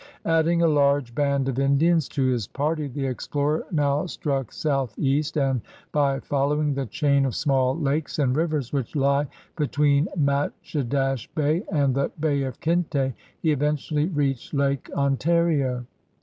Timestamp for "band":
1.13-1.47